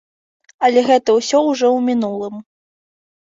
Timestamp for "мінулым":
1.89-2.35